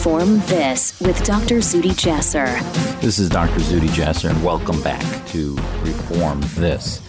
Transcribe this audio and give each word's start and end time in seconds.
Reform 0.00 0.38
This 0.46 0.98
with 1.00 1.22
Dr. 1.24 1.56
Zuhdi 1.56 1.90
Jasser. 1.90 2.60
This 3.00 3.18
is 3.18 3.28
Dr. 3.28 3.60
Zuhdi 3.60 3.88
Jasser, 3.88 4.30
and 4.30 4.44
welcome 4.44 4.82
back 4.82 5.26
to 5.28 5.54
Reform 5.82 6.40
This. 6.54 7.02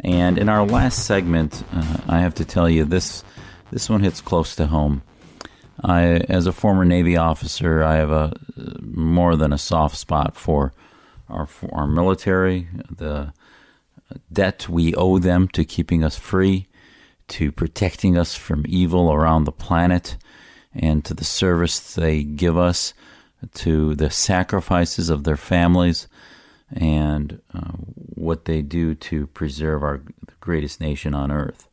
And 0.00 0.38
in 0.38 0.48
our 0.48 0.66
last 0.66 1.06
segment, 1.06 1.62
uh, 1.72 1.98
I 2.08 2.20
have 2.20 2.34
to 2.34 2.44
tell 2.44 2.68
you 2.68 2.84
this 2.84 3.24
this 3.70 3.90
one 3.90 4.02
hits 4.02 4.20
close 4.20 4.54
to 4.56 4.66
home. 4.66 5.02
I, 5.82 6.20
as 6.28 6.46
a 6.46 6.52
former 6.52 6.84
Navy 6.84 7.16
officer, 7.16 7.82
I 7.82 7.96
have 7.96 8.10
a 8.10 8.34
more 8.80 9.36
than 9.36 9.52
a 9.52 9.58
soft 9.58 9.96
spot 9.96 10.36
for 10.36 10.72
our 11.28 11.48
our 11.72 11.86
military, 11.86 12.68
the 12.90 13.32
debt 14.32 14.68
we 14.68 14.94
owe 14.94 15.18
them 15.18 15.48
to 15.48 15.64
keeping 15.64 16.02
us 16.02 16.16
free, 16.16 16.66
to 17.28 17.52
protecting 17.52 18.16
us 18.16 18.34
from 18.34 18.64
evil 18.66 19.12
around 19.12 19.44
the 19.44 19.52
planet, 19.52 20.16
and 20.74 21.04
to 21.04 21.14
the 21.14 21.24
service 21.24 21.94
they 21.94 22.22
give 22.22 22.56
us, 22.56 22.94
to 23.54 23.94
the 23.94 24.10
sacrifices 24.10 25.10
of 25.10 25.24
their 25.24 25.36
families, 25.36 26.08
and 26.72 27.40
uh, 27.54 27.72
what 28.14 28.44
they 28.44 28.62
do 28.62 28.94
to 28.94 29.26
preserve 29.28 29.82
our 29.82 30.02
greatest 30.40 30.80
nation 30.80 31.14
on 31.14 31.30
earth. 31.30 31.68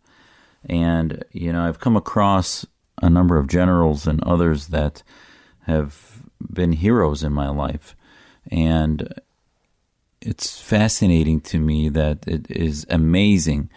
And 0.67 1.23
you 1.31 1.51
know, 1.53 1.67
I've 1.67 1.79
come 1.79 1.95
across 1.95 2.65
a 3.01 3.09
number 3.09 3.37
of 3.37 3.47
generals 3.47 4.07
and 4.07 4.23
others 4.23 4.67
that 4.67 5.03
have 5.63 6.21
been 6.53 6.73
heroes 6.73 7.23
in 7.23 7.33
my 7.33 7.49
life, 7.49 7.95
and 8.51 9.13
it's 10.25 10.59
fascinating 10.59 11.39
to 11.41 11.59
me 11.59 11.87
that 11.89 12.27
it 12.27 12.49
is 12.49 12.85
amazing 12.89 13.69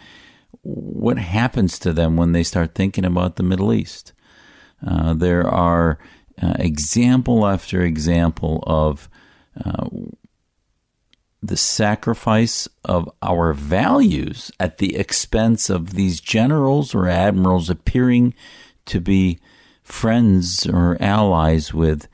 what 0.61 1.17
happens 1.17 1.79
to 1.79 1.93
them 1.93 2.17
when 2.17 2.31
they 2.31 2.43
start 2.43 2.75
thinking 2.75 3.05
about 3.05 3.35
the 3.35 3.43
Middle 3.43 3.71
East. 3.71 4.13
Uh, 4.85 5.13
there 5.13 5.47
are 5.47 5.99
uh, 6.41 6.53
example 6.57 7.45
after 7.45 7.81
example 7.81 8.63
of 8.65 9.09
uh, 9.63 9.87
the 11.41 11.57
sacrifice 11.57 12.67
of 12.83 13.09
our 13.21 13.53
values 13.53 14.51
at 14.59 14.79
the 14.79 14.95
expense 14.95 15.69
of 15.69 15.93
these 15.93 16.19
generals 16.19 16.93
or 16.93 17.07
admirals 17.07 17.69
appearing 17.69 18.33
to 18.85 18.99
be 18.99 19.39
friends 19.83 20.67
or 20.67 20.97
allies 20.99 21.73
with 21.73 22.07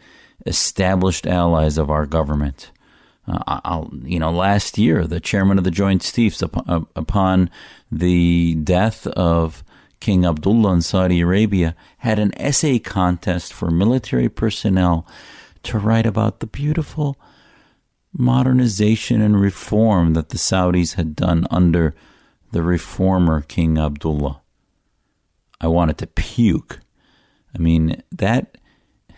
established 0.46 1.26
allies 1.26 1.78
of 1.78 1.90
our 1.90 2.06
government. 2.06 2.72
Uh, 3.28 3.86
you 4.04 4.20
know, 4.20 4.32
last 4.32 4.78
year, 4.78 5.08
the 5.08 5.20
chairman 5.20 5.58
of 5.58 5.64
the 5.64 5.72
Joint 5.72 6.02
Chiefs, 6.02 6.42
upon, 6.42 6.64
uh, 6.68 6.82
upon 6.96 7.50
the 7.92 8.56
death 8.56 9.08
of 9.08 9.64
King 10.00 10.26
Abdullah 10.26 10.74
in 10.74 10.82
Saudi 10.82 11.22
Arabia, 11.22 11.76
had 12.00 12.20
an 12.20 12.40
essay 12.40 12.78
contest 12.78 13.52
for 13.52 13.72
military 13.72 14.30
personnel 14.30 15.08
to 15.64 15.80
write 15.80 16.06
about 16.06 16.40
the 16.40 16.48
beautiful 16.48 17.18
modernization 18.14 19.22
and 19.22 19.42
reform 19.42 20.14
that 20.14 20.30
the 20.30 20.38
Saudis 20.38 20.94
had 20.94 21.16
done 21.16 21.48
under 21.50 21.96
the 22.52 22.62
reformer 22.62 23.42
King 23.42 23.78
Abdullah. 23.78 24.42
I 25.60 25.68
wanted 25.68 25.98
to 25.98 26.08
puke. 26.08 26.80
I 27.54 27.58
mean, 27.58 28.04
that 28.12 28.58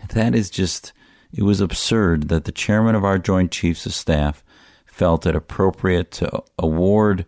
that 0.09 0.33
is 0.33 0.49
just 0.49 0.93
it 1.33 1.43
was 1.43 1.61
absurd 1.61 2.29
that 2.29 2.45
the 2.45 2.51
chairman 2.51 2.95
of 2.95 3.03
our 3.03 3.17
Joint 3.17 3.51
Chiefs 3.51 3.85
of 3.85 3.93
Staff 3.93 4.43
felt 4.85 5.25
it 5.25 5.35
appropriate 5.35 6.11
to 6.11 6.43
award, 6.57 7.25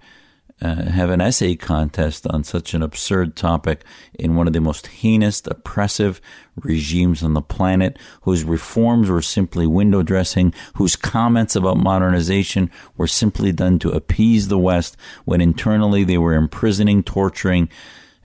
uh, 0.62 0.86
have 0.86 1.10
an 1.10 1.22
essay 1.22 1.56
contest 1.56 2.26
on 2.28 2.44
such 2.44 2.74
an 2.74 2.82
absurd 2.82 3.36
topic 3.36 3.84
in 4.18 4.36
one 4.36 4.48
of 4.48 4.54
the 4.54 4.60
most 4.60 4.88
heinous, 4.88 5.42
oppressive 5.46 6.20
regimes 6.56 7.24
on 7.24 7.34
the 7.34 7.42
planet, 7.42 7.98
whose 8.24 8.44
reforms 8.44 9.10
were 9.10 9.22
simply 9.22 9.68
window 9.68 10.02
dressing, 10.02 10.54
whose 10.76 10.96
comments 10.96 11.56
about 11.56 11.78
modernization 11.78 12.70
were 12.98 13.08
simply 13.08 13.52
done 13.52 13.80
to 13.80 13.92
appease 13.92 14.48
the 14.48 14.58
West, 14.58 14.98
when 15.26 15.40
internally 15.40 16.04
they 16.04 16.18
were 16.18 16.34
imprisoning, 16.34 17.04
torturing, 17.04 17.70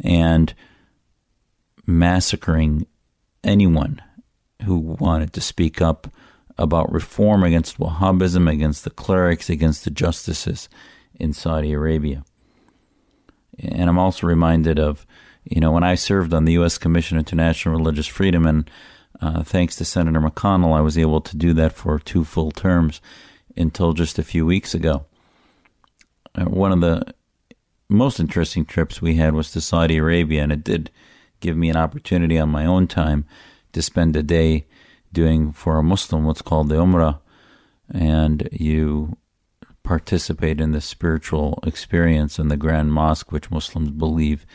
and 0.01 0.55
massacring 1.87 2.87
anyone 3.45 4.01
who 4.65 4.79
wanted 4.79 5.33
to 5.33 5.41
speak 5.41 5.81
up 5.81 6.09
about 6.59 6.93
reform 6.93 7.43
against 7.43 7.79
Wahhabism, 7.79 8.51
against 8.51 8.85
the 8.85 8.91
clerics, 8.91 9.51
against 9.51 9.85
the 9.85 9.91
justices 9.91 10.69
in 11.19 11.33
Saudi 11.33 11.73
Arabia. 11.73 12.25
And 13.59 13.89
I'm 13.89 13.99
also 13.99 14.27
reminded 14.27 14.79
of, 14.79 15.07
you 15.45 15.61
know, 15.61 15.73
when 15.73 15.85
I 15.85 15.95
served 15.95 16.33
on 16.33 16.45
the 16.45 16.53
U.S. 16.55 16.79
Commission 16.79 17.17
on 17.17 17.21
International 17.21 17.77
Religious 17.77 18.07
Freedom, 18.07 18.47
and 18.47 18.71
uh, 19.21 19.43
thanks 19.43 19.77
to 19.77 19.85
Senator 19.85 20.21
McConnell, 20.21 20.77
I 20.77 20.81
was 20.81 20.99
able 20.99 21.21
to 21.21 21.37
do 21.37 21.53
that 21.55 21.73
for 21.73 21.99
two 21.99 22.25
full 22.25 22.51
terms 22.51 23.01
until 23.57 23.93
just 23.93 24.19
a 24.19 24.25
few 24.25 24.45
weeks 24.47 24.75
ago. 24.75 25.07
Uh, 26.35 26.45
one 26.45 26.73
of 26.73 26.81
the 26.81 27.15
most 27.89 28.19
interesting 28.19 28.65
trips 28.65 29.01
we 29.01 29.17
had 29.17 29.35
was 29.35 29.51
to 29.53 29.61
Saudi 29.61 29.99
Arabia, 29.99 30.43
and 30.43 30.53
it 30.53 30.65
did 30.65 30.91
give 31.41 31.57
me 31.57 31.69
an 31.69 31.77
opportunity 31.77 32.39
on 32.39 32.49
my 32.49 32.65
own 32.65 32.87
time 32.87 33.25
to 33.75 33.83
spend 33.83 34.17
a 34.17 34.23
day 34.23 34.67
doing 35.12 35.53
for 35.53 35.79
a 35.79 35.83
Muslim 35.83 36.25
what's 36.25 36.43
called 36.43 36.69
the 36.69 36.77
Umrah, 36.77 37.21
and 37.93 38.49
you 38.51 39.17
participate 39.83 40.61
in 40.61 40.73
the 40.73 40.81
spiritual 40.81 41.61
experience 41.65 42.39
in 42.39 42.49
the 42.49 42.57
Grand 42.57 42.93
Mosque, 42.93 43.31
which 43.31 43.51
Muslims 43.51 43.91
believe 43.91 44.47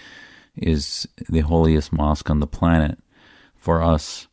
is 0.55 1.07
the 1.29 1.41
holiest 1.41 1.93
mosque 1.93 2.29
on 2.29 2.39
the 2.39 2.47
planet 2.47 2.99
for 3.55 3.81
us. 3.81 4.27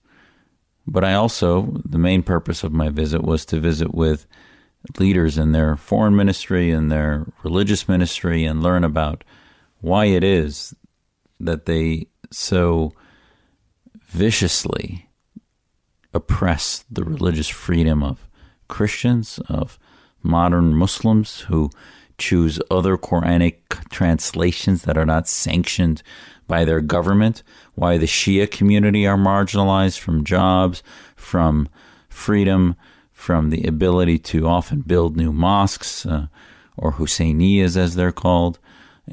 But 0.87 1.05
I 1.05 1.15
also, 1.15 1.81
the 1.85 1.99
main 1.99 2.23
purpose 2.23 2.65
of 2.65 2.73
my 2.73 2.89
visit 2.89 3.23
was 3.23 3.45
to 3.47 3.61
visit 3.61 3.95
with 3.95 4.27
leaders 4.99 5.37
in 5.37 5.53
their 5.53 5.77
foreign 5.77 6.17
ministry 6.17 6.71
and 6.71 6.91
their 6.91 7.27
religious 7.43 7.89
ministry 7.89 8.45
and 8.45 8.63
learn 8.63 8.85
about 8.85 9.25
why 9.81 10.07
it 10.07 10.25
is 10.25 10.75
that 11.41 11.67
they 11.67 12.07
so 12.31 12.93
viciously 14.17 15.11
oppress 16.15 16.87
the 16.91 17.05
religious 17.05 17.49
freedom 17.49 18.03
of 18.03 18.27
Christians, 18.67 19.39
of 19.47 19.79
modern 20.23 20.75
Muslims 20.75 21.41
who 21.41 21.71
choose 22.17 22.59
other 22.71 22.97
Quranic 22.97 23.57
translations 23.91 24.83
that 24.85 24.97
are 24.97 25.05
not 25.05 25.29
sanctioned 25.29 26.03
by 26.49 26.65
their 26.65 26.81
government, 26.81 27.43
why 27.75 27.99
the 27.99 28.07
Shia 28.07 28.51
community 28.51 29.07
are 29.07 29.19
marginalized 29.19 29.99
from 29.99 30.25
jobs, 30.25 30.83
from 31.15 31.69
freedom, 32.09 32.75
from 33.13 33.51
the 33.51 33.65
ability 33.67 34.19
to 34.19 34.47
often 34.47 34.81
build 34.81 35.15
new 35.15 35.33
mosques 35.33 36.07
uh, 36.07 36.29
or 36.79 36.95
Husseinias 36.95 37.77
as 37.77 37.97
they're 37.97 38.13
called. 38.13 38.59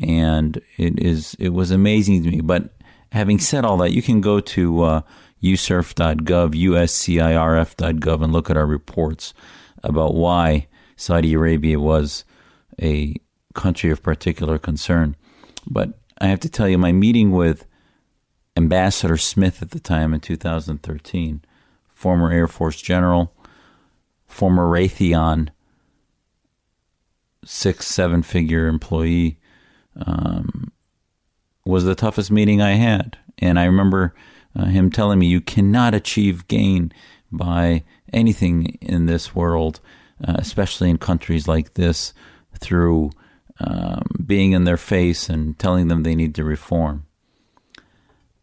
And 0.01 0.61
it 0.77 0.97
is 0.97 1.35
it 1.39 1.49
was 1.49 1.71
amazing 1.71 2.23
to 2.23 2.29
me. 2.29 2.39
But 2.39 2.71
having 3.13 3.39
said 3.39 3.63
all 3.63 3.77
that, 3.77 3.93
you 3.93 4.01
can 4.01 4.21
go 4.21 4.39
to 4.39 4.81
uh, 4.81 5.01
uscirf.gov, 5.41 6.53
uscirf.gov, 6.55 8.23
and 8.23 8.33
look 8.33 8.49
at 8.49 8.57
our 8.57 8.65
reports 8.65 9.33
about 9.83 10.15
why 10.15 10.67
Saudi 10.95 11.33
Arabia 11.33 11.79
was 11.79 12.25
a 12.81 13.15
country 13.53 13.91
of 13.91 14.01
particular 14.01 14.57
concern. 14.57 15.15
But 15.67 15.93
I 16.19 16.27
have 16.27 16.39
to 16.39 16.49
tell 16.49 16.67
you, 16.67 16.79
my 16.79 16.91
meeting 16.91 17.31
with 17.31 17.67
Ambassador 18.57 19.17
Smith 19.17 19.61
at 19.61 19.71
the 19.71 19.79
time 19.79 20.13
in 20.13 20.19
2013, 20.19 21.41
former 21.93 22.31
Air 22.31 22.47
Force 22.47 22.81
general, 22.81 23.31
former 24.25 24.65
Raytheon 24.65 25.49
six, 27.45 27.85
seven 27.87 28.23
figure 28.23 28.67
employee, 28.67 29.37
um, 29.97 30.62
was 31.65 31.85
the 31.85 31.95
toughest 31.95 32.31
meeting 32.31 32.61
I 32.61 32.73
had. 32.73 33.17
And 33.37 33.59
I 33.59 33.65
remember 33.65 34.13
uh, 34.55 34.65
him 34.65 34.91
telling 34.91 35.19
me, 35.19 35.27
you 35.27 35.41
cannot 35.41 35.93
achieve 35.93 36.47
gain 36.47 36.91
by 37.31 37.83
anything 38.11 38.77
in 38.81 39.05
this 39.05 39.33
world, 39.33 39.79
uh, 40.25 40.35
especially 40.37 40.89
in 40.89 40.97
countries 40.97 41.47
like 41.47 41.73
this, 41.73 42.13
through 42.59 43.11
um, 43.59 44.03
being 44.25 44.51
in 44.51 44.63
their 44.63 44.77
face 44.77 45.29
and 45.29 45.57
telling 45.57 45.87
them 45.87 46.03
they 46.03 46.15
need 46.15 46.35
to 46.35 46.43
reform. 46.43 47.05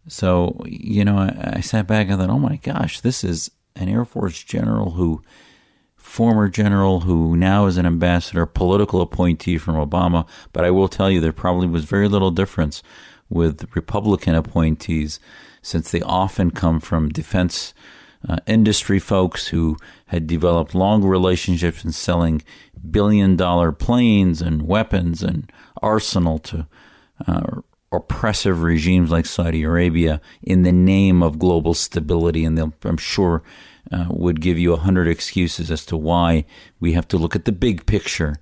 So, 0.08 0.60
you 0.66 1.04
know, 1.04 1.18
I, 1.18 1.54
I 1.56 1.60
sat 1.60 1.86
back 1.86 2.08
and 2.08 2.18
thought, 2.18 2.30
oh 2.30 2.38
my 2.38 2.56
gosh, 2.56 3.00
this 3.00 3.22
is 3.22 3.50
an 3.76 3.88
Air 3.88 4.04
Force 4.04 4.42
general 4.42 4.92
who, 4.92 5.22
former 6.00 6.48
general 6.48 7.00
who 7.00 7.36
now 7.36 7.66
is 7.66 7.76
an 7.76 7.86
ambassador, 7.86 8.46
political 8.46 9.00
appointee 9.00 9.58
from 9.58 9.76
Obama. 9.76 10.26
But 10.52 10.64
I 10.64 10.70
will 10.70 10.88
tell 10.88 11.10
you, 11.10 11.20
there 11.20 11.32
probably 11.32 11.68
was 11.68 11.84
very 11.84 12.08
little 12.08 12.30
difference 12.30 12.82
with 13.28 13.68
Republican 13.76 14.34
appointees 14.34 15.20
since 15.62 15.90
they 15.90 16.00
often 16.02 16.50
come 16.50 16.80
from 16.80 17.10
defense 17.10 17.74
uh, 18.28 18.38
industry 18.46 18.98
folks 18.98 19.48
who 19.48 19.76
had 20.06 20.26
developed 20.26 20.74
long 20.74 21.04
relationships 21.04 21.84
in 21.84 21.92
selling 21.92 22.42
billion 22.90 23.36
dollar 23.36 23.72
planes 23.72 24.42
and 24.42 24.66
weapons 24.66 25.22
and 25.22 25.50
arsenal 25.82 26.38
to 26.38 26.66
uh, 27.26 27.60
oppressive 27.92 28.62
regimes 28.62 29.10
like 29.10 29.26
Saudi 29.26 29.62
Arabia 29.62 30.20
in 30.42 30.62
the 30.62 30.72
name 30.72 31.22
of 31.22 31.38
global 31.38 31.74
stability. 31.74 32.44
And 32.44 32.72
I'm 32.84 32.96
sure 32.96 33.42
uh, 33.90 34.06
would 34.08 34.40
give 34.40 34.58
you 34.58 34.72
a 34.72 34.78
hundred 34.78 35.08
excuses 35.08 35.70
as 35.70 35.84
to 35.86 35.96
why 35.96 36.44
we 36.78 36.92
have 36.92 37.08
to 37.08 37.16
look 37.16 37.34
at 37.34 37.44
the 37.44 37.52
big 37.52 37.86
picture 37.86 38.36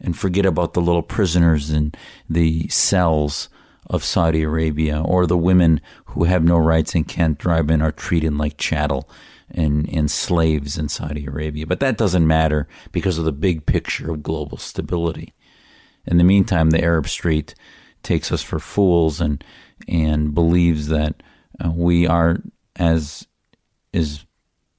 and 0.00 0.16
forget 0.16 0.46
about 0.46 0.72
the 0.74 0.80
little 0.80 1.02
prisoners 1.02 1.70
in 1.70 1.92
the 2.28 2.68
cells 2.68 3.48
of 3.86 4.04
Saudi 4.04 4.42
Arabia 4.42 5.02
or 5.02 5.26
the 5.26 5.36
women 5.36 5.80
who 6.06 6.24
have 6.24 6.42
no 6.42 6.56
rights 6.56 6.94
and 6.94 7.06
can't 7.06 7.38
drive 7.38 7.68
and 7.70 7.82
are 7.82 7.92
treated 7.92 8.34
like 8.34 8.56
chattel 8.56 9.08
and, 9.50 9.88
and 9.90 10.10
slaves 10.10 10.78
in 10.78 10.88
Saudi 10.88 11.26
Arabia. 11.26 11.66
But 11.66 11.80
that 11.80 11.98
doesn't 11.98 12.26
matter 12.26 12.66
because 12.92 13.18
of 13.18 13.24
the 13.24 13.32
big 13.32 13.66
picture 13.66 14.10
of 14.10 14.22
global 14.22 14.56
stability. 14.56 15.34
In 16.06 16.16
the 16.16 16.24
meantime, 16.24 16.70
the 16.70 16.82
Arab 16.82 17.08
Street 17.08 17.54
takes 18.04 18.30
us 18.30 18.42
for 18.42 18.58
fools 18.58 19.20
and 19.20 19.42
and 19.88 20.34
believes 20.34 20.88
that 20.88 21.22
uh, 21.64 21.70
we 21.70 22.06
are, 22.06 22.38
as 22.76 23.26
is 23.92 24.24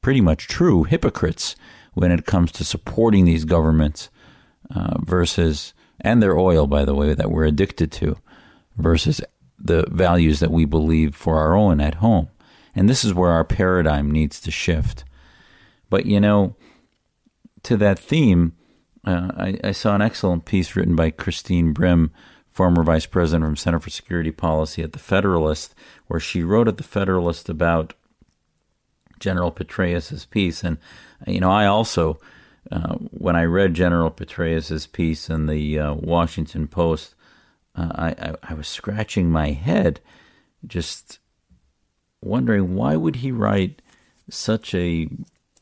pretty 0.02 0.22
much 0.22 0.48
true, 0.48 0.84
hypocrites 0.84 1.56
when 1.94 2.12
it 2.12 2.26
comes 2.26 2.52
to 2.54 2.64
supporting 2.64 3.26
these 3.26 3.46
governments 3.46 4.10
uh, 4.74 4.98
versus 5.02 5.74
and 6.02 6.22
their 6.22 6.38
oil, 6.38 6.68
by 6.68 6.86
the 6.86 6.94
way, 6.94 7.14
that 7.14 7.32
we're 7.32 7.46
addicted 7.46 7.92
to, 7.94 8.18
versus 8.78 9.22
the 9.58 9.86
values 9.90 10.40
that 10.40 10.52
we 10.52 10.66
believe 10.66 11.16
for 11.16 11.38
our 11.38 11.56
own 11.56 11.80
at 11.80 11.96
home. 11.96 12.28
And 12.76 12.90
this 12.90 13.06
is 13.06 13.14
where 13.14 13.32
our 13.32 13.46
paradigm 13.46 14.12
needs 14.12 14.42
to 14.42 14.52
shift. 14.52 15.06
But 15.90 16.06
you 16.06 16.20
know, 16.20 16.56
to 17.64 17.78
that 17.78 17.98
theme, 17.98 18.54
uh, 19.06 19.32
I, 19.38 19.60
I, 19.64 19.72
saw 19.72 19.96
an 19.96 20.02
excellent 20.02 20.46
piece 20.46 20.76
written 20.76 20.96
by 20.96 21.12
Christine 21.12 21.74
Brim, 21.74 22.12
former 22.56 22.84
vice 22.84 23.06
president 23.06 23.44
from 23.44 23.58
Center 23.58 23.82
for 23.82 23.90
Security 23.90 24.32
Policy 24.32 24.82
at 24.82 24.94
the 24.94 25.00
Federalist, 25.00 25.76
where 26.08 26.22
she 26.22 26.42
wrote 26.42 26.70
at 26.70 26.78
the 26.78 26.84
Federalist 26.84 27.50
about 27.50 27.94
General 29.20 29.52
Petraeus's 29.52 30.24
piece. 30.24 30.64
And 30.64 30.78
you 31.28 31.42
know, 31.42 31.52
I 31.52 31.66
also, 31.66 32.18
uh, 32.72 32.94
when 32.96 33.36
I 33.36 33.44
read 33.44 33.74
General 33.74 34.10
Petraeus's 34.10 34.88
piece 34.88 35.30
in 35.30 35.48
the 35.48 35.78
uh, 35.78 35.94
Washington 35.96 36.70
Post, 36.70 37.14
uh, 37.76 37.92
I, 37.94 38.08
I, 38.12 38.36
I 38.44 38.54
was 38.54 38.70
scratching 38.70 39.30
my 39.30 39.52
head, 39.52 40.00
just 40.66 41.20
wondering 42.22 42.76
why 42.76 42.96
would 42.96 43.18
he 43.18 43.34
write 43.34 43.82
such 44.30 44.74
a 44.74 45.10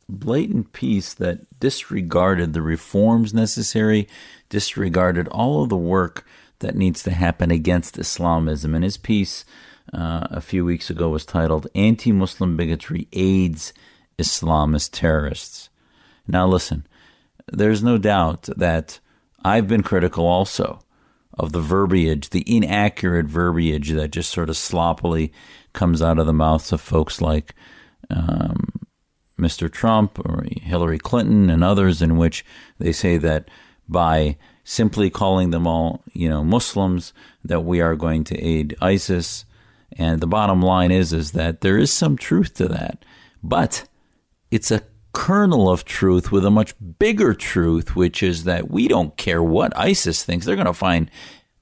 blatant 0.08 0.74
piece 0.74 1.16
that 1.16 1.60
disregarded 1.60 2.54
the 2.54 2.62
reforms 2.62 3.34
necessary, 3.34 4.08
disregarded 4.50 5.28
all 5.30 5.64
of 5.64 5.70
the 5.70 5.76
work 5.76 6.24
that 6.64 6.76
needs 6.76 7.04
to 7.04 7.12
happen 7.12 7.52
against 7.52 7.98
Islamism. 7.98 8.74
And 8.74 8.84
his 8.84 8.98
piece 8.98 9.46
uh, 9.94 10.28
a 10.32 10.42
few 10.42 10.66
weeks 10.66 10.90
ago 10.90 11.10
was 11.10 11.26
titled 11.26 11.68
Anti 11.76 12.12
Muslim 12.12 12.58
Bigotry 12.58 13.08
Aids 13.14 13.74
Islamist 14.18 14.90
Terrorists. 14.92 15.70
Now, 16.28 16.48
listen, 16.48 16.88
there's 17.52 17.84
no 17.84 17.98
doubt 17.98 18.50
that 18.58 19.00
I've 19.44 19.68
been 19.68 19.84
critical 19.84 20.26
also 20.26 20.80
of 21.38 21.52
the 21.52 21.62
verbiage, 21.62 22.30
the 22.30 22.44
inaccurate 22.46 23.26
verbiage 23.26 23.90
that 23.92 24.12
just 24.12 24.32
sort 24.32 24.50
of 24.50 24.58
sloppily 24.58 25.34
comes 25.74 26.02
out 26.02 26.20
of 26.20 26.28
the 26.28 26.34
mouths 26.34 26.72
of 26.72 26.80
folks 26.80 27.22
like 27.22 27.56
um, 28.10 28.88
Mr. 29.40 29.72
Trump 29.72 30.20
or 30.20 30.46
Hillary 30.62 31.00
Clinton 31.00 31.50
and 31.50 31.64
others, 31.64 32.02
in 32.02 32.18
which 32.18 32.46
they 32.78 32.92
say 32.92 33.18
that 33.18 33.50
by 33.90 34.38
simply 34.64 35.10
calling 35.10 35.50
them 35.52 35.68
all, 35.68 36.04
you 36.14 36.30
know, 36.30 36.44
Muslims, 36.44 37.14
that 37.44 37.62
we 37.62 37.82
are 37.82 37.96
going 37.96 38.24
to 38.26 38.40
aid 38.40 38.76
ISIS. 38.82 39.46
And 39.98 40.22
the 40.22 40.28
bottom 40.28 40.62
line 40.62 40.92
is, 40.92 41.14
is 41.14 41.32
that 41.34 41.62
there 41.62 41.78
is 41.78 41.92
some 41.92 42.18
truth 42.18 42.54
to 42.56 42.68
that, 42.70 43.06
but 43.44 43.88
it's 44.50 44.72
a 44.72 44.84
kernel 45.12 45.70
of 45.70 45.86
truth 45.86 46.32
with 46.32 46.46
a 46.46 46.52
much 46.52 46.74
bigger 46.98 47.34
truth, 47.34 47.96
which 47.96 48.24
is 48.24 48.46
that 48.46 48.72
we 48.72 48.88
don't 48.88 49.16
care 49.18 49.44
what 49.44 49.78
ISIS 49.78 50.24
thinks. 50.24 50.46
They're 50.46 50.56
going 50.56 50.66
to 50.66 50.74
find 50.74 51.12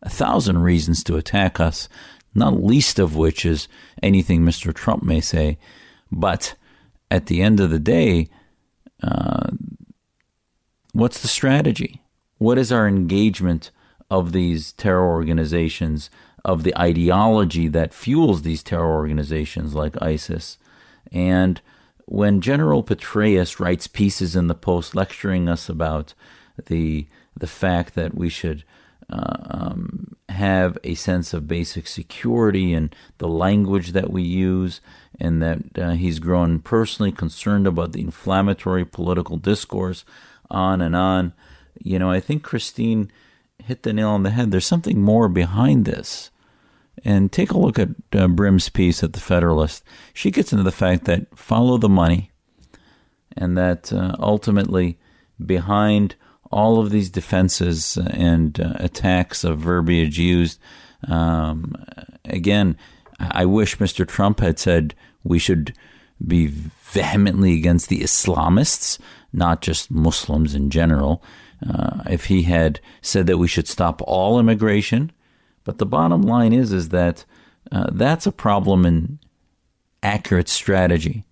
a 0.02 0.10
thousand 0.10 0.60
reasons 0.60 1.04
to 1.04 1.18
attack 1.18 1.60
us 1.60 1.90
not 2.34 2.64
least 2.64 3.00
of 3.00 3.16
which 3.16 3.46
is 3.46 3.68
anything 4.02 4.42
Mr. 4.42 4.74
Trump 4.74 5.04
may 5.04 5.22
say. 5.22 5.58
But 6.12 6.56
at 7.10 7.26
the 7.26 7.42
end 7.42 7.60
of 7.60 7.70
the 7.70 7.80
day, 7.80 8.30
uh, 9.04 9.50
what's 10.94 11.22
the 11.22 11.28
strategy? 11.28 12.02
What 12.42 12.58
is 12.58 12.72
our 12.72 12.88
engagement 12.88 13.70
of 14.10 14.32
these 14.32 14.72
terror 14.72 15.08
organizations, 15.08 16.10
of 16.44 16.64
the 16.64 16.76
ideology 16.76 17.68
that 17.68 17.94
fuels 17.94 18.42
these 18.42 18.64
terror 18.64 18.96
organizations 18.96 19.76
like 19.76 20.02
ISIS? 20.02 20.58
And 21.12 21.62
when 22.06 22.42
General 22.42 22.82
Petraeus 22.82 23.60
writes 23.60 23.86
pieces 23.86 24.36
in 24.36 24.48
the 24.48 24.56
Post 24.56 24.96
lecturing 24.96 25.48
us 25.48 25.70
about 25.70 26.16
the 26.66 27.06
the 27.38 27.46
fact 27.46 27.94
that 27.94 28.16
we 28.16 28.28
should 28.28 28.64
uh, 29.08 29.36
um, 29.52 30.16
have 30.30 30.80
a 30.84 30.96
sense 30.96 31.36
of 31.36 31.48
basic 31.48 31.86
security 31.86 32.74
and 32.74 32.96
the 33.20 33.28
language 33.28 33.92
that 33.92 34.10
we 34.10 34.24
use, 34.24 34.82
and 35.20 35.44
that 35.44 35.60
uh, 35.78 35.92
he's 35.92 36.18
grown 36.18 36.58
personally 36.58 37.12
concerned 37.12 37.68
about 37.68 37.92
the 37.92 38.02
inflammatory 38.02 38.84
political 38.84 39.38
discourse, 39.38 40.04
on 40.50 40.82
and 40.82 40.96
on. 40.96 41.34
You 41.84 42.00
know, 42.00 42.12
I 42.12 42.20
think 42.20 42.44
Christine 42.44 43.12
hit 43.64 43.84
the 43.84 43.94
nail 43.94 44.10
on 44.10 44.24
the 44.24 44.32
head. 44.32 44.52
There's 44.52 44.66
something 44.66 45.02
more 45.02 45.30
behind 45.30 45.86
this. 45.86 46.30
And 47.04 47.32
take 47.32 47.52
a 47.52 47.58
look 47.58 47.80
at 47.80 47.90
uh, 48.14 48.28
Brim's 48.28 48.70
piece 48.70 49.04
at 49.04 49.14
the 49.14 49.20
Federalist. 49.20 49.84
She 50.14 50.30
gets 50.30 50.52
into 50.52 50.64
the 50.64 50.72
fact 50.72 51.06
that 51.06 51.38
follow 51.38 51.78
the 51.78 51.90
money, 51.90 52.32
and 53.36 53.58
that 53.58 53.92
uh, 53.94 54.16
ultimately 54.20 55.00
behind 55.44 56.16
all 56.52 56.80
of 56.80 56.90
these 56.90 57.10
defenses 57.10 57.98
and 57.98 58.60
uh, 58.60 58.74
attacks 58.76 59.44
of 59.44 59.60
verbiage 59.60 60.20
used. 60.20 60.60
Um, 61.08 61.74
again, 62.26 62.78
I 63.20 63.46
wish 63.46 63.78
Mr. 63.78 64.08
Trump 64.08 64.42
had 64.42 64.60
said 64.60 64.94
we 65.24 65.40
should 65.40 65.74
be 66.26 66.48
vehemently 66.48 67.54
against 67.54 67.90
the 67.90 68.02
Islamists, 68.02 69.00
not 69.32 69.62
just 69.62 69.90
Muslims 69.90 70.54
in 70.54 70.70
general. 70.70 71.24
Uh, 71.68 72.04
if 72.10 72.26
he 72.26 72.44
had 72.44 72.80
said 73.02 73.28
that 73.28 73.38
we 73.38 73.48
should 73.48 73.68
stop 73.68 74.02
all 74.06 74.40
immigration, 74.40 75.12
but 75.64 75.78
the 75.78 75.86
bottom 75.86 76.24
line 76.24 76.54
is 76.54 76.74
is 76.74 76.90
that 76.90 77.24
uh, 77.72 77.88
that's 77.92 78.26
a 78.26 78.32
problem 78.32 78.86
in 78.86 79.20
accurate 80.02 80.50
strategy. 80.50 81.24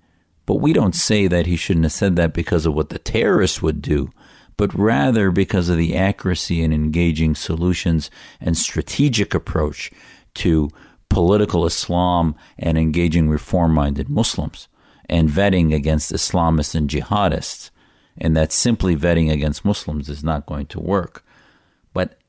But 0.45 0.55
we 0.55 0.73
don't 0.73 0.95
say 0.95 1.27
that 1.27 1.47
he 1.47 1.55
shouldn't 1.55 1.85
have 1.85 1.91
said 1.91 2.15
that 2.15 2.33
because 2.33 2.65
of 2.65 2.73
what 2.73 2.89
the 2.89 2.99
terrorists 2.99 3.61
would 3.61 3.81
do 3.81 4.11
but 4.59 4.77
rather 4.77 5.31
because 5.31 5.69
of 5.69 5.77
the 5.77 5.95
accuracy 5.95 6.61
in 6.61 6.73
engaging 6.73 7.33
solutions 7.33 8.11
and 8.41 8.57
strategic 8.57 9.33
approach 9.33 9.89
to 10.33 10.69
political 11.07 11.65
Islam 11.65 12.35
and 12.57 12.77
engaging 12.77 13.29
reform 13.29 13.73
minded 13.73 14.09
Muslims 14.09 14.67
and 15.07 15.29
vetting 15.29 15.73
against 15.73 16.11
Islamists 16.11 16.75
and 16.75 16.89
jihadists. 16.89 17.69
And 18.19 18.35
that 18.35 18.51
simply 18.51 18.95
vetting 18.95 19.31
against 19.31 19.65
Muslims 19.65 20.09
is 20.09 20.23
not 20.23 20.45
going 20.45 20.65
to 20.67 20.79
work. 20.79 21.25
But 21.93 22.19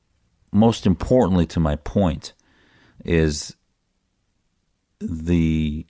most 0.53 0.87
importantly, 0.87 1.47
to 1.47 1.61
my 1.61 1.77
point, 1.77 2.33
is 3.05 3.57
the 5.01 5.87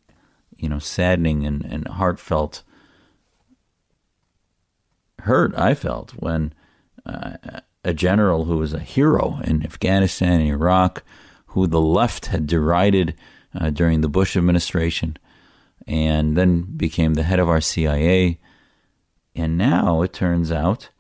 you 0.57 0.69
know 0.69 0.78
saddening 0.78 1.45
and, 1.45 1.64
and 1.64 1.88
heartfelt 1.88 2.62
hurt 5.21 5.57
I 5.57 5.75
felt 5.75 6.12
when 6.12 6.52
uh, 7.04 7.37
a 7.85 7.95
general 7.95 8.45
who 8.45 8.59
was 8.59 8.73
a 8.73 8.78
hero 8.78 9.40
in 9.45 9.64
Afghanistan 9.64 10.40
and 10.40 10.49
Iraq, 10.49 11.02
who 11.47 11.66
the 11.66 11.80
left 11.80 12.26
had 12.26 12.47
derided 12.47 13.14
uh, 13.59 13.71
during 13.71 14.00
the 14.00 14.09
Bush 14.09 14.37
administration, 14.37 15.16
and 15.87 16.37
then 16.37 16.62
became 16.62 17.14
the 17.14 17.23
head 17.23 17.38
of 17.38 17.49
our 17.49 17.61
CIA. 17.61 18.38
And 19.34 19.56
now 19.56 20.02
it 20.02 20.12
turns 20.12 20.50
out 20.50 20.90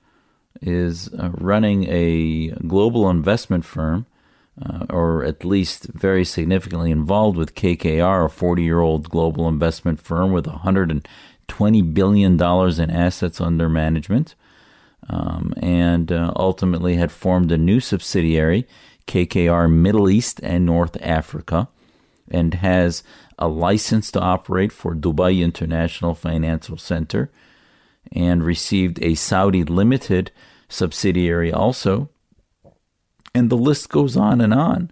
is 0.60 1.08
uh, 1.14 1.30
running 1.32 1.86
a 1.88 2.48
global 2.66 3.08
investment 3.08 3.64
firm, 3.64 4.06
uh, 4.60 4.86
or 4.90 5.24
at 5.24 5.44
least 5.44 5.86
very 5.86 6.24
significantly 6.24 6.90
involved 6.90 7.36
with 7.36 7.54
KKR, 7.54 8.26
a 8.26 8.28
40 8.28 8.62
year 8.62 8.80
old 8.80 9.08
global 9.08 9.48
investment 9.48 10.00
firm 10.00 10.32
with 10.32 10.46
$120 10.46 11.94
billion 11.94 12.32
in 12.32 12.90
assets 12.90 13.40
under 13.40 13.68
management. 13.68 14.34
Um, 15.08 15.54
and 15.56 16.12
uh, 16.12 16.32
ultimately 16.36 16.96
had 16.96 17.10
formed 17.10 17.50
a 17.50 17.58
new 17.58 17.80
subsidiary, 17.80 18.68
KKR 19.08 19.72
Middle 19.72 20.08
East 20.08 20.40
and 20.42 20.64
North 20.64 20.96
Africa, 21.00 21.68
and 22.30 22.54
has 22.54 23.02
a 23.38 23.48
license 23.48 24.12
to 24.12 24.20
operate 24.20 24.70
for 24.70 24.94
Dubai 24.94 25.42
International 25.42 26.14
Financial 26.14 26.76
Center 26.76 27.30
and 28.12 28.42
received 28.42 29.02
a 29.02 29.14
Saudi 29.14 29.64
limited 29.64 30.30
subsidiary 30.68 31.52
also. 31.52 32.10
And 33.34 33.50
the 33.50 33.56
list 33.56 33.88
goes 33.88 34.16
on 34.16 34.40
and 34.40 34.52
on. 34.52 34.90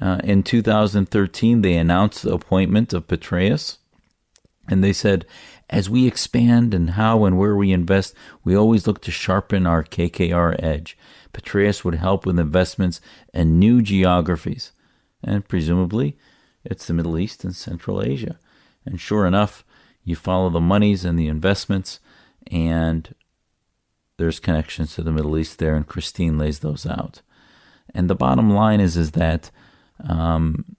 Uh, 0.00 0.20
in 0.22 0.42
2013, 0.42 1.62
they 1.62 1.74
announced 1.74 2.22
the 2.22 2.32
appointment 2.32 2.92
of 2.92 3.08
Petraeus, 3.08 3.78
and 4.68 4.84
they 4.84 4.92
said, 4.92 5.26
as 5.70 5.90
we 5.90 6.06
expand 6.06 6.72
and 6.72 6.90
how 6.90 7.24
and 7.24 7.38
where 7.38 7.56
we 7.56 7.72
invest, 7.72 8.14
we 8.44 8.54
always 8.56 8.86
look 8.86 9.00
to 9.02 9.10
sharpen 9.10 9.66
our 9.66 9.82
KKR 9.84 10.56
edge. 10.62 10.96
Petraeus 11.32 11.84
would 11.84 11.96
help 11.96 12.24
with 12.24 12.38
investments 12.38 13.00
in 13.34 13.58
new 13.58 13.82
geographies, 13.82 14.72
and 15.22 15.46
presumably 15.46 16.16
it's 16.64 16.86
the 16.86 16.94
Middle 16.94 17.18
East 17.18 17.44
and 17.44 17.54
Central 17.54 18.02
Asia. 18.02 18.38
And 18.86 19.00
sure 19.00 19.26
enough, 19.26 19.64
you 20.04 20.16
follow 20.16 20.48
the 20.48 20.60
monies 20.60 21.04
and 21.04 21.18
the 21.18 21.28
investments, 21.28 22.00
and 22.50 23.14
there's 24.16 24.40
connections 24.40 24.94
to 24.94 25.02
the 25.02 25.12
Middle 25.12 25.38
East 25.38 25.58
there, 25.58 25.74
and 25.74 25.86
Christine 25.86 26.38
lays 26.38 26.58
those 26.58 26.86
out. 26.86 27.22
And 27.94 28.10
the 28.10 28.14
bottom 28.14 28.50
line 28.50 28.80
is 28.80 28.96
is 28.96 29.12
that 29.12 29.50
um, 30.06 30.76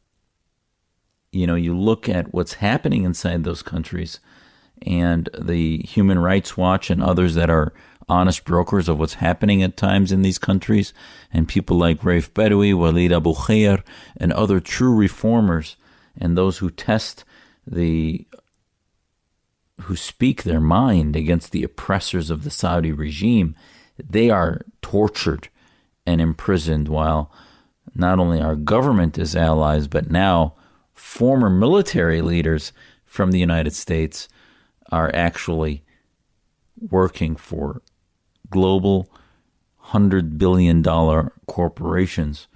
you 1.31 1.47
know 1.47 1.55
you 1.55 1.77
look 1.77 2.07
at 2.07 2.33
what's 2.33 2.55
happening 2.55 3.03
inside 3.03 3.43
those 3.43 3.61
countries, 3.61 4.19
and 4.85 5.29
the 5.37 5.79
Human 5.79 6.19
Rights 6.19 6.57
Watch 6.57 6.89
and 6.89 7.01
others 7.01 7.35
that 7.35 7.49
are 7.49 7.73
honest 8.07 8.43
brokers 8.43 8.89
of 8.89 8.99
what's 8.99 9.15
happening 9.15 9.61
at 9.61 9.77
times 9.77 10.11
in 10.11 10.21
these 10.21 10.39
countries, 10.39 10.93
and 11.31 11.47
people 11.47 11.77
like 11.77 12.01
Raif 12.01 12.31
Badawi, 12.31 12.73
Walid 12.75 13.13
Abu 13.13 13.33
Khair, 13.33 13.83
and 14.17 14.33
other 14.33 14.59
true 14.59 14.93
reformers, 14.93 15.77
and 16.17 16.37
those 16.37 16.57
who 16.57 16.69
test 16.69 17.23
the 17.65 18.25
who 19.81 19.95
speak 19.95 20.43
their 20.43 20.59
mind 20.59 21.15
against 21.15 21.51
the 21.51 21.63
oppressors 21.63 22.29
of 22.29 22.43
the 22.43 22.49
Saudi 22.49 22.91
regime, 22.91 23.55
they 23.97 24.29
are 24.29 24.61
tortured 24.81 25.49
and 26.05 26.21
imprisoned 26.21 26.87
while 26.87 27.31
not 27.95 28.19
only 28.19 28.41
our 28.41 28.55
government 28.55 29.17
is 29.17 29.35
allies, 29.35 29.87
but 29.87 30.11
now 30.11 30.55
former 30.93 31.49
military 31.49 32.21
leaders 32.21 32.71
from 33.05 33.31
the 33.31 33.39
United 33.39 33.73
States 33.73 34.27
are 34.91 35.11
actually 35.13 35.83
working 36.89 37.35
for 37.35 37.81
global 38.49 39.09
$100 39.87 40.37
billion 40.37 40.83
corporations 41.47 42.47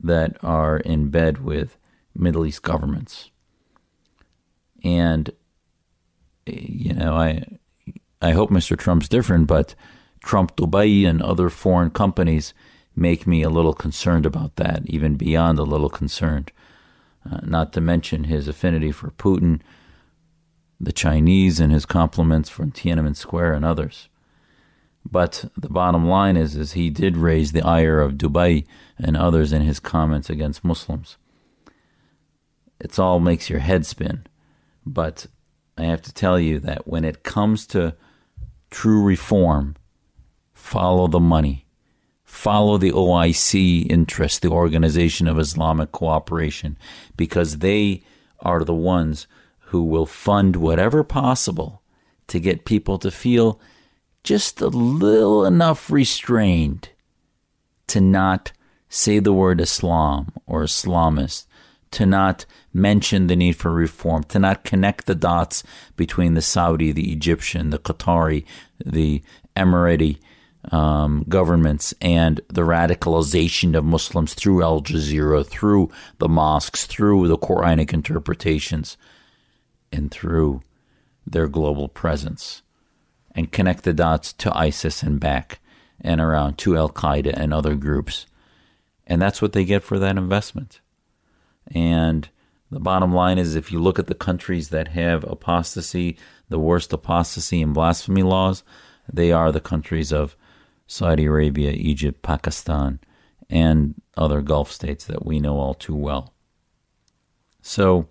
that 0.00 0.36
are 0.42 0.78
in 0.78 1.08
bed 1.10 1.42
with 1.42 1.76
Middle 2.14 2.46
East 2.46 2.62
governments. 2.62 3.30
And 4.84 5.30
you 6.50 6.94
know, 6.94 7.14
I 7.14 7.44
I 8.20 8.32
hope 8.32 8.50
Mr. 8.50 8.76
Trump's 8.76 9.08
different, 9.08 9.46
but 9.46 9.74
Trump 10.24 10.56
Dubai 10.56 11.08
and 11.08 11.22
other 11.22 11.48
foreign 11.48 11.90
companies 11.90 12.52
make 12.96 13.26
me 13.26 13.42
a 13.42 13.50
little 13.50 13.72
concerned 13.72 14.26
about 14.26 14.56
that, 14.56 14.82
even 14.86 15.14
beyond 15.14 15.58
a 15.58 15.62
little 15.62 15.88
concerned. 15.88 16.50
Uh, 17.30 17.38
not 17.42 17.72
to 17.72 17.80
mention 17.80 18.24
his 18.24 18.48
affinity 18.48 18.90
for 18.90 19.10
Putin, 19.10 19.60
the 20.80 20.92
Chinese, 20.92 21.60
and 21.60 21.72
his 21.72 21.86
compliments 21.86 22.48
for 22.48 22.64
Tiananmen 22.66 23.14
Square 23.14 23.54
and 23.54 23.64
others. 23.64 24.08
But 25.10 25.44
the 25.56 25.68
bottom 25.68 26.06
line 26.06 26.36
is, 26.36 26.56
is 26.56 26.72
he 26.72 26.90
did 26.90 27.16
raise 27.16 27.52
the 27.52 27.62
ire 27.62 28.00
of 28.00 28.14
Dubai 28.14 28.66
and 28.98 29.16
others 29.16 29.52
in 29.52 29.62
his 29.62 29.80
comments 29.80 30.28
against 30.28 30.64
Muslims. 30.64 31.16
It's 32.80 32.98
all 32.98 33.20
makes 33.20 33.48
your 33.48 33.60
head 33.60 33.86
spin. 33.86 34.26
But 34.84 35.26
I 35.78 35.84
have 35.84 36.02
to 36.02 36.12
tell 36.12 36.40
you 36.40 36.58
that 36.60 36.88
when 36.88 37.04
it 37.04 37.22
comes 37.22 37.66
to 37.68 37.94
true 38.70 39.02
reform, 39.02 39.76
follow 40.52 41.06
the 41.06 41.20
money. 41.20 41.66
Follow 42.24 42.76
the 42.76 42.92
OIC 42.92 43.88
interest, 43.90 44.42
the 44.42 44.50
Organization 44.50 45.28
of 45.28 45.38
Islamic 45.38 45.92
Cooperation, 45.92 46.76
because 47.16 47.58
they 47.58 48.02
are 48.40 48.64
the 48.64 48.74
ones 48.74 49.26
who 49.58 49.82
will 49.82 50.04
fund 50.04 50.56
whatever 50.56 51.02
possible 51.02 51.82
to 52.26 52.38
get 52.38 52.64
people 52.64 52.98
to 52.98 53.10
feel 53.10 53.60
just 54.24 54.60
a 54.60 54.68
little 54.68 55.44
enough 55.46 55.90
restrained 55.90 56.90
to 57.86 58.00
not 58.00 58.52
say 58.88 59.18
the 59.18 59.32
word 59.32 59.60
Islam 59.60 60.32
or 60.46 60.64
Islamist, 60.64 61.46
to 61.92 62.04
not 62.04 62.44
mention 62.80 63.26
the 63.26 63.36
need 63.36 63.56
for 63.56 63.72
reform, 63.72 64.24
to 64.24 64.38
not 64.38 64.64
connect 64.64 65.06
the 65.06 65.14
dots 65.14 65.62
between 65.96 66.34
the 66.34 66.42
Saudi, 66.42 66.92
the 66.92 67.12
Egyptian, 67.12 67.70
the 67.70 67.78
Qatari, 67.78 68.44
the 68.84 69.22
Emirati 69.56 70.18
um, 70.72 71.24
governments 71.28 71.94
and 72.00 72.40
the 72.48 72.62
radicalization 72.62 73.76
of 73.76 73.84
Muslims 73.84 74.34
through 74.34 74.62
Al 74.62 74.82
Jazeera, 74.82 75.46
through 75.46 75.90
the 76.18 76.28
mosques, 76.28 76.86
through 76.86 77.28
the 77.28 77.38
Quranic 77.38 77.92
interpretations, 77.92 78.96
and 79.92 80.10
through 80.10 80.62
their 81.26 81.48
global 81.48 81.88
presence, 81.88 82.62
and 83.34 83.52
connect 83.52 83.84
the 83.84 83.92
dots 83.92 84.32
to 84.34 84.56
ISIS 84.56 85.02
and 85.02 85.20
back 85.20 85.60
and 86.00 86.20
around 86.20 86.58
to 86.58 86.76
Al 86.76 86.90
Qaeda 86.90 87.32
and 87.34 87.52
other 87.52 87.74
groups. 87.74 88.26
And 89.06 89.20
that's 89.22 89.40
what 89.40 89.52
they 89.52 89.64
get 89.64 89.82
for 89.82 89.98
that 89.98 90.16
investment. 90.16 90.80
And 91.74 92.28
the 92.70 92.80
bottom 92.80 93.12
line 93.12 93.38
is 93.38 93.54
if 93.54 93.72
you 93.72 93.80
look 93.80 93.98
at 93.98 94.06
the 94.06 94.14
countries 94.14 94.68
that 94.68 94.88
have 94.88 95.24
apostasy, 95.24 96.18
the 96.48 96.58
worst 96.58 96.92
apostasy 96.92 97.62
and 97.62 97.72
blasphemy 97.72 98.22
laws, 98.22 98.62
they 99.10 99.32
are 99.32 99.50
the 99.50 99.60
countries 99.60 100.12
of 100.12 100.36
Saudi 100.86 101.24
Arabia, 101.24 101.70
Egypt, 101.72 102.22
Pakistan, 102.22 103.00
and 103.48 103.94
other 104.16 104.42
Gulf 104.42 104.70
states 104.70 105.06
that 105.06 105.24
we 105.24 105.38
know 105.38 105.58
all 105.58 105.74
too 105.74 105.94
well. 105.94 106.34
So 107.62 108.08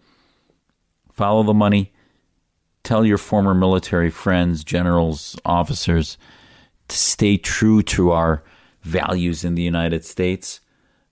follow 1.11 1.43
the 1.43 1.53
money. 1.53 1.93
Tell 2.83 3.05
your 3.05 3.17
former 3.17 3.53
military 3.53 4.09
friends, 4.09 4.63
generals, 4.63 5.35
officers 5.45 6.17
to 6.87 6.97
stay 6.97 7.37
true 7.37 7.81
to 7.83 8.11
our 8.11 8.43
values 8.81 9.43
in 9.43 9.55
the 9.55 9.61
United 9.61 10.05
States. 10.05 10.61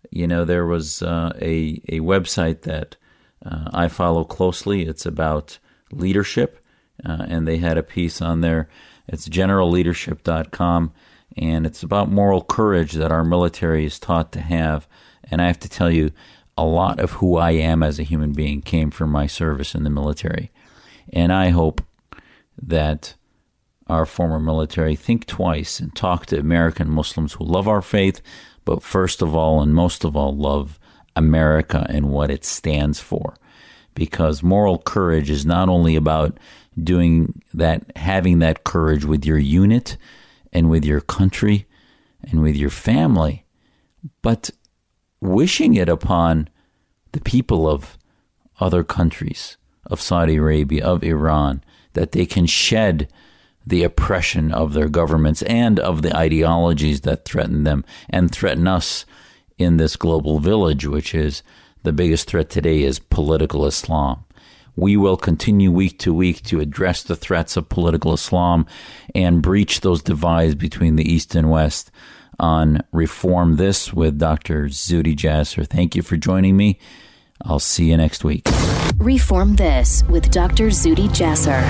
You 0.09 0.27
know, 0.27 0.45
there 0.45 0.65
was 0.65 1.01
uh, 1.01 1.33
a, 1.41 1.81
a 1.89 1.99
website 1.99 2.61
that 2.61 2.95
uh, 3.45 3.69
I 3.73 3.87
follow 3.87 4.23
closely. 4.23 4.83
It's 4.83 5.05
about 5.05 5.59
leadership, 5.91 6.63
uh, 7.05 7.25
and 7.27 7.47
they 7.47 7.57
had 7.57 7.77
a 7.77 7.83
piece 7.83 8.21
on 8.21 8.41
there. 8.41 8.67
It's 9.07 9.29
generalleadership.com, 9.29 10.93
and 11.37 11.65
it's 11.65 11.83
about 11.83 12.11
moral 12.11 12.41
courage 12.41 12.93
that 12.93 13.11
our 13.11 13.23
military 13.23 13.85
is 13.85 13.99
taught 13.99 14.31
to 14.33 14.41
have. 14.41 14.87
And 15.29 15.41
I 15.41 15.47
have 15.47 15.59
to 15.59 15.69
tell 15.69 15.91
you, 15.91 16.11
a 16.57 16.65
lot 16.65 16.99
of 16.99 17.13
who 17.13 17.37
I 17.37 17.51
am 17.51 17.83
as 17.83 17.99
a 17.99 18.03
human 18.03 18.31
being 18.31 18.61
came 18.61 18.89
from 18.89 19.11
my 19.11 19.27
service 19.27 19.75
in 19.75 19.83
the 19.83 19.89
military. 19.89 20.51
And 21.11 21.31
I 21.31 21.49
hope 21.49 21.83
that 22.61 23.15
our 23.87 24.05
former 24.05 24.39
military 24.39 24.95
think 24.95 25.25
twice 25.25 25.79
and 25.79 25.93
talk 25.95 26.25
to 26.27 26.39
American 26.39 26.89
Muslims 26.89 27.33
who 27.33 27.43
love 27.43 27.67
our 27.67 27.81
faith, 27.81 28.21
but 28.63 28.81
first 28.81 29.21
of 29.21 29.35
all 29.35 29.61
and 29.61 29.75
most 29.75 30.03
of 30.03 30.15
all, 30.15 30.35
love 30.35 30.79
America 31.15 31.85
and 31.89 32.09
what 32.09 32.31
it 32.31 32.45
stands 32.45 32.99
for. 32.99 33.35
Because 33.93 34.43
moral 34.43 34.79
courage 34.79 35.29
is 35.29 35.45
not 35.45 35.69
only 35.69 35.95
about 35.95 36.37
doing 36.81 37.41
that, 37.53 37.95
having 37.95 38.39
that 38.39 38.63
courage 38.63 39.05
with 39.05 39.25
your 39.25 39.37
unit 39.37 39.97
and 40.51 40.69
with 40.69 40.83
your 40.83 41.01
country 41.01 41.65
and 42.23 42.41
with 42.41 42.55
your 42.55 42.69
family, 42.69 43.45
but 44.21 44.49
wishing 45.21 45.75
it 45.75 45.87
upon 45.87 46.49
the 47.13 47.21
people 47.21 47.69
of 47.69 47.97
other 48.59 48.83
countries, 48.83 49.57
of 49.85 50.01
Saudi 50.01 50.35
Arabia, 50.35 50.85
of 50.85 51.03
Iran, 51.03 51.63
that 51.93 52.11
they 52.11 52.25
can 52.25 52.45
shed 52.45 53.07
the 53.65 53.83
oppression 53.83 54.51
of 54.51 54.73
their 54.73 54.89
governments 54.89 55.41
and 55.43 55.79
of 55.79 56.01
the 56.01 56.15
ideologies 56.15 57.01
that 57.01 57.25
threaten 57.25 57.63
them 57.63 57.83
and 58.09 58.31
threaten 58.31 58.67
us 58.67 59.05
in 59.57 59.77
this 59.77 59.95
global 59.95 60.39
village, 60.39 60.85
which 60.85 61.15
is 61.15 61.43
the 61.83 61.93
biggest 61.93 62.27
threat 62.27 62.49
today 62.49 62.83
is 62.83 62.99
political 62.99 63.65
Islam. 63.65 64.23
We 64.75 64.97
will 64.97 65.17
continue 65.17 65.71
week 65.71 65.99
to 65.99 66.13
week 66.13 66.43
to 66.43 66.59
address 66.59 67.03
the 67.03 67.15
threats 67.15 67.55
of 67.55 67.69
political 67.69 68.13
Islam 68.13 68.65
and 69.13 69.41
breach 69.41 69.81
those 69.81 70.01
divides 70.01 70.55
between 70.55 70.97
the 70.97 71.09
East 71.09 71.35
and 71.35 71.49
West 71.49 71.91
on 72.39 72.81
Reform 72.91 73.55
This 73.55 73.93
with 73.93 74.19
Dr. 74.19 74.65
Zuhdi 74.65 75.15
Jasser. 75.15 75.65
Thank 75.65 75.95
you 75.95 76.01
for 76.01 76.17
joining 76.17 76.57
me. 76.57 76.79
I'll 77.43 77.59
see 77.59 77.89
you 77.89 77.97
next 77.97 78.23
week. 78.23 78.47
Reform 78.97 79.55
This 79.55 80.03
with 80.09 80.31
Dr. 80.31 80.67
Zuhdi 80.67 81.07
Jasser 81.09 81.63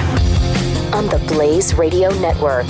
on 0.94 1.08
the 1.08 1.20
Blaze 1.27 1.75
Radio 1.75 2.10
Network. 2.20 2.65